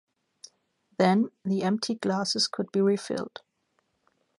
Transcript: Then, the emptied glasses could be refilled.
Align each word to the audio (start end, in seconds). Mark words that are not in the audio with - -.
Then, 0.97 1.29
the 1.45 1.61
emptied 1.61 2.01
glasses 2.01 2.47
could 2.47 2.71
be 2.71 2.81
refilled. 2.81 3.43